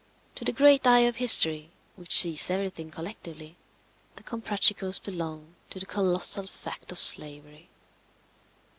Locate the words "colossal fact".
5.85-6.91